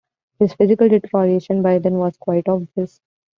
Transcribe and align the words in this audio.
His 0.39 0.53
physical 0.55 0.89
deterioration 0.89 1.61
by 1.61 1.77
then 1.77 1.99
was 1.99 2.17
quite 2.17 2.47
obvious. 2.49 2.99